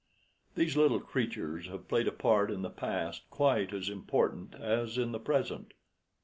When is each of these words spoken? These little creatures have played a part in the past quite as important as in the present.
These 0.55 0.75
little 0.75 0.99
creatures 0.99 1.67
have 1.67 1.87
played 1.87 2.07
a 2.07 2.11
part 2.11 2.49
in 2.49 2.63
the 2.63 2.71
past 2.71 3.21
quite 3.29 3.71
as 3.71 3.87
important 3.87 4.55
as 4.55 4.97
in 4.97 5.11
the 5.11 5.19
present. 5.19 5.75